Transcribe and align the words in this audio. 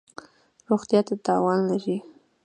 روغتیا 0.69 1.01
ته 1.07 1.13
تاوان 1.25 1.59
لری 1.69 1.97